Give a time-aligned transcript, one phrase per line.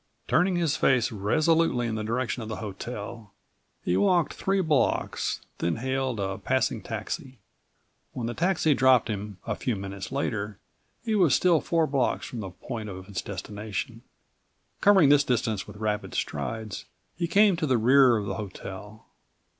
[0.27, 3.35] Turning his face resolutely in the direction of the hotel,
[3.83, 7.37] he walked three blocks, then hailed a passing taxi.
[8.13, 10.57] When the taxi dropped him, a few minutes later,
[11.05, 14.01] he was still four blocks from40 the point of his destination.
[14.81, 19.05] Covering this distance with rapid strides, he came to the rear of the hotel.